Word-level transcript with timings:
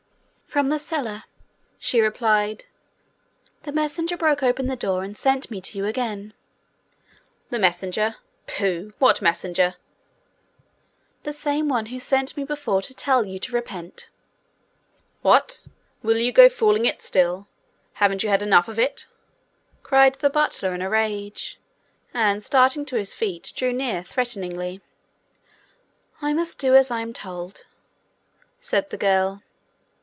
'From 0.53 0.67
the 0.67 0.79
cellar,' 0.79 1.23
she 1.79 2.01
replied. 2.01 2.65
'The 3.63 3.71
messenger 3.71 4.17
broke 4.17 4.43
open 4.43 4.67
the 4.67 4.75
door, 4.75 5.01
and 5.01 5.17
sent 5.17 5.49
me 5.49 5.61
to 5.61 5.77
you 5.77 5.85
again.' 5.85 6.33
'The 7.51 7.59
messenger! 7.59 8.17
Pooh! 8.47 8.91
What 8.99 9.21
messenger?' 9.21 9.75
'The 11.23 11.31
same 11.31 11.69
who 11.69 11.97
sent 11.99 12.35
me 12.35 12.43
before 12.43 12.81
to 12.81 12.93
tell 12.93 13.23
you 13.25 13.39
to 13.39 13.53
repent.' 13.53 14.09
'What! 15.21 15.67
Will 16.03 16.17
you 16.17 16.33
go 16.33 16.49
fooling 16.49 16.83
it 16.83 17.01
still? 17.01 17.47
Haven't 17.93 18.21
you 18.21 18.27
had 18.27 18.43
enough 18.43 18.67
of 18.67 18.77
it?' 18.77 19.07
cried 19.83 20.15
the 20.15 20.29
butler 20.29 20.75
in 20.75 20.81
a 20.81 20.89
rage, 20.89 21.61
and 22.13 22.43
starting 22.43 22.83
to 22.87 22.97
his 22.97 23.15
feet, 23.15 23.53
drew 23.55 23.71
near 23.71 24.03
threateningly. 24.03 24.81
'I 26.21 26.33
must 26.33 26.59
do 26.59 26.75
as 26.75 26.91
I 26.91 26.99
am 26.99 27.13
told,' 27.13 27.63
said 28.59 28.89
the 28.89 28.97
girl. 28.97 29.41